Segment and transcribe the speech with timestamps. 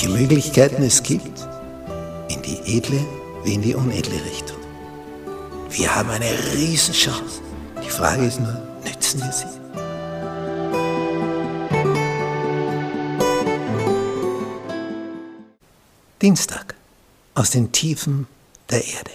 [0.00, 1.46] welche Möglichkeiten es gibt,
[2.30, 3.04] in die edle
[3.44, 4.56] wie in die unedle Richtung.
[5.68, 7.42] Wir haben eine Riesenchance.
[7.84, 9.44] Die Frage ist nur, nützen wir sie?
[16.22, 16.74] Dienstag
[17.34, 18.26] aus den Tiefen
[18.70, 19.10] der Erde.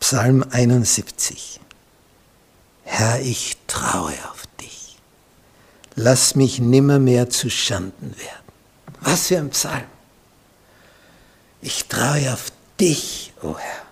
[0.00, 1.58] Psalm 71.
[2.84, 4.98] Herr, ich traue auf dich.
[5.94, 8.49] Lass mich nimmermehr zu Schanden werden.
[9.00, 9.84] Was für ein Psalm.
[11.62, 13.82] Ich traue auf dich, o oh Herr.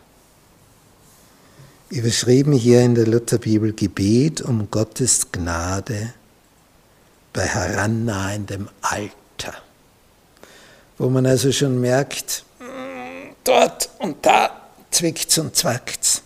[1.90, 6.12] Überschrieben hier in der Lutherbibel Gebet um Gottes Gnade
[7.32, 9.54] bei herannahendem Alter.
[10.98, 12.44] Wo man also schon merkt,
[13.44, 16.22] dort und da zwickt's und zwackt's.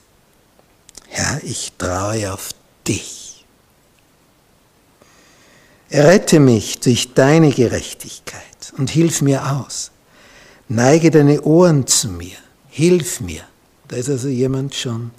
[1.08, 2.50] Herr, ich traue auf
[2.86, 3.44] dich.
[5.90, 9.90] Errette mich durch deine Gerechtigkeit und hilf mir aus.
[10.68, 12.36] Neige deine Ohren zu mir,
[12.68, 13.42] hilf mir.
[13.88, 15.10] Da ist also jemand schon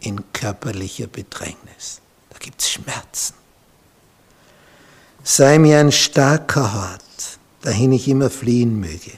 [0.00, 2.00] in körperlicher Bedrängnis.
[2.30, 3.34] Da gibt's Schmerzen.
[5.22, 9.12] Sei mir ein starker Hort, dahin ich immer fliehen möge,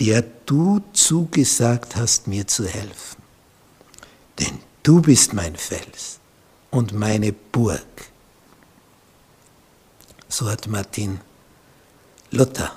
[0.00, 3.22] der du zugesagt hast, mir zu helfen.
[4.38, 6.18] Denn du bist mein Fels
[6.70, 8.10] und meine Burg.
[10.28, 11.20] So hat Martin
[12.34, 12.72] Luther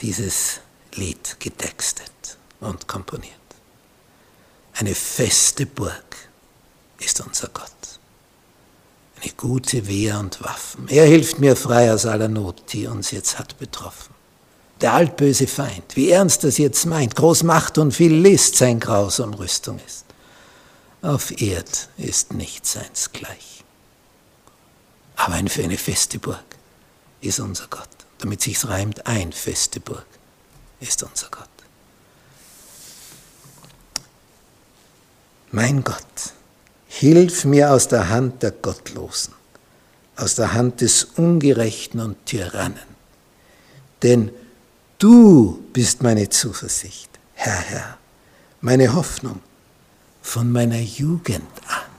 [0.00, 0.60] dieses
[0.94, 3.32] Lied getextet und komponiert.
[4.74, 6.16] Eine feste Burg
[6.98, 7.70] ist unser Gott.
[9.22, 10.86] Eine gute Wehr und Waffen.
[10.88, 14.14] Er hilft mir frei aus aller Not, die uns jetzt hat betroffen.
[14.82, 19.32] Der altböse Feind, wie ernst das jetzt meint, groß Macht und viel List sein grausam
[19.32, 20.04] Rüstung ist.
[21.00, 23.64] Auf Erd ist nichts seins gleich.
[25.16, 26.44] Aber für eine feste Burg
[27.22, 27.95] ist unser Gott.
[28.18, 30.06] Damit sich's reimt, ein feste Burg
[30.80, 31.48] ist unser Gott.
[35.52, 36.32] Mein Gott,
[36.86, 39.34] hilf mir aus der Hand der Gottlosen,
[40.16, 42.96] aus der Hand des Ungerechten und Tyrannen.
[44.02, 44.30] Denn
[44.98, 47.98] du bist meine Zuversicht, Herr, Herr,
[48.60, 49.40] meine Hoffnung
[50.20, 51.90] von meiner Jugend an.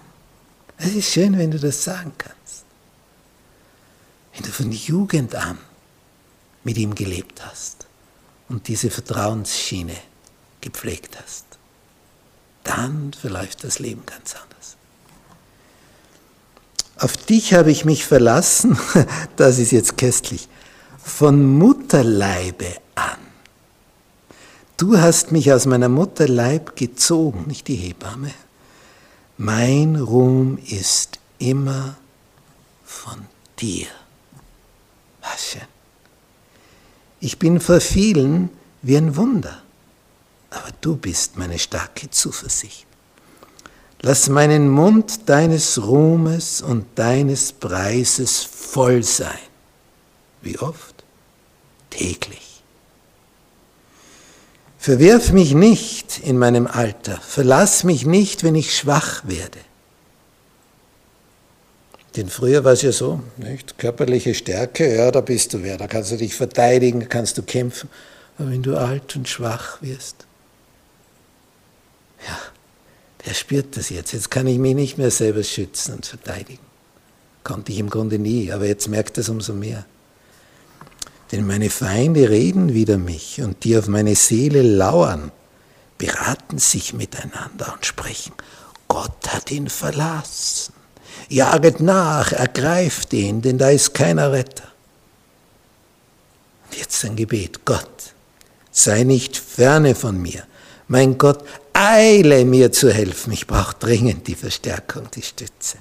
[0.78, 2.66] Es ist schön, wenn du das sagen kannst.
[4.34, 5.58] Wenn du von Jugend an
[6.68, 7.88] mit ihm gelebt hast
[8.50, 9.96] und diese Vertrauensschiene
[10.60, 11.46] gepflegt hast,
[12.66, 14.76] dann verläuft das Leben ganz anders.
[16.98, 18.78] Auf dich habe ich mich verlassen,
[19.38, 20.50] das ist jetzt köstlich,
[21.02, 23.18] von Mutterleibe an.
[24.76, 28.34] Du hast mich aus meiner Mutterleib gezogen, nicht die Hebamme.
[29.38, 31.96] Mein Ruhm ist immer
[32.84, 33.26] von
[33.58, 33.88] dir.
[35.22, 35.77] Was schön.
[37.20, 38.50] Ich bin vor vielen
[38.82, 39.62] wie ein Wunder,
[40.50, 42.86] aber du bist meine starke Zuversicht.
[44.02, 49.40] Lass meinen Mund deines Ruhmes und deines Preises voll sein.
[50.42, 51.04] Wie oft?
[51.90, 52.62] Täglich.
[54.78, 59.60] Verwirf mich nicht in meinem Alter, verlass mich nicht, wenn ich schwach werde.
[62.18, 63.78] Denn früher war es ja so, nicht?
[63.78, 67.90] Körperliche Stärke, ja, da bist du wer, da kannst du dich verteidigen, kannst du kämpfen.
[68.38, 70.26] Aber wenn du alt und schwach wirst,
[72.28, 72.38] ja,
[73.26, 74.14] der spürt das jetzt.
[74.14, 76.66] Jetzt kann ich mich nicht mehr selber schützen und verteidigen.
[77.44, 79.86] Konnte ich im Grunde nie, aber jetzt merkt es umso mehr.
[81.32, 85.32] Denn meine Feinde reden wider mich und die auf meine Seele lauern,
[86.00, 88.34] beraten sich miteinander und sprechen,
[88.88, 90.74] Gott hat ihn verlassen.
[91.30, 94.68] Jaget nach, ergreift ihn, denn da ist keiner Retter.
[96.66, 98.14] Und jetzt ein Gebet, Gott,
[98.72, 100.44] sei nicht ferne von mir.
[100.88, 101.44] Mein Gott,
[101.74, 103.34] eile mir zu helfen.
[103.34, 105.78] Ich brauche dringend die Verstärkung, die Stütze.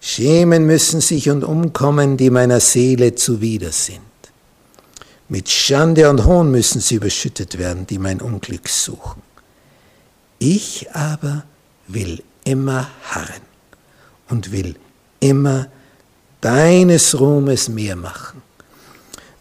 [0.00, 4.00] Schämen müssen sich und umkommen, die meiner Seele zuwider sind.
[5.30, 9.22] Mit Schande und Hohn müssen sie überschüttet werden, die mein Unglück suchen.
[10.38, 11.44] Ich aber
[11.88, 13.53] will immer harren
[14.28, 14.76] und will
[15.20, 15.68] immer
[16.40, 18.42] deines Ruhmes mehr machen.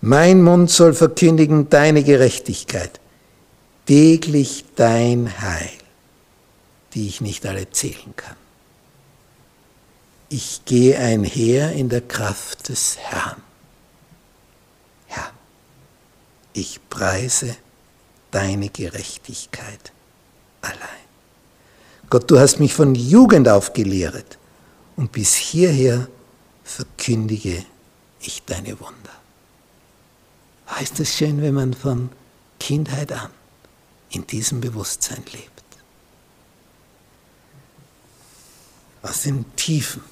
[0.01, 2.99] Mein Mund soll verkündigen deine Gerechtigkeit,
[3.85, 5.69] täglich dein Heil,
[6.93, 8.35] die ich nicht alle zählen kann.
[10.29, 13.41] Ich gehe einher in der Kraft des Herrn.
[15.07, 15.31] Herr,
[16.53, 17.55] ich preise
[18.31, 19.91] deine Gerechtigkeit
[20.61, 20.79] allein.
[22.09, 24.37] Gott, du hast mich von Jugend auf gelehret
[24.95, 26.07] und bis hierher
[26.63, 27.65] verkündige
[28.19, 29.11] ich deine Wunder.
[30.69, 32.09] Heißt es schön, wenn man von
[32.59, 33.31] Kindheit an
[34.09, 35.63] in diesem Bewusstsein lebt.
[39.01, 40.03] Aus den Tiefen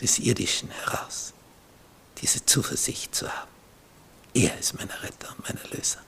[0.00, 1.34] des Irdischen heraus
[2.22, 3.50] diese Zuversicht zu haben.
[4.32, 5.98] Er ist mein Retter und mein Erlöser.